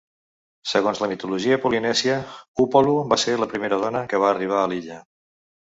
Segons 0.69 1.01
la 1.03 1.09
mitologia 1.11 1.59
polinèsia, 1.65 2.17
Upolu 2.65 2.97
va 3.13 3.21
ser 3.27 3.37
la 3.45 3.51
primera 3.55 3.81
dona 3.87 4.05
que 4.11 4.25
va 4.27 4.33
arribar 4.35 4.61
a 4.65 4.69
l'illa. 4.75 5.01